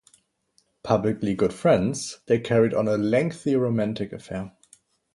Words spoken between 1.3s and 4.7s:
good friends, they carried on a lengthy romantic affair.